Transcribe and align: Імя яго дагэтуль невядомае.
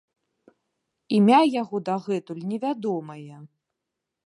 Імя 1.17 1.41
яго 1.61 1.83
дагэтуль 1.91 2.41
невядомае. 2.53 3.35